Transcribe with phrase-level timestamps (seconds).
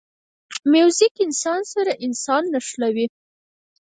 [0.71, 3.05] موزیک انسان سره انسان نښلوي.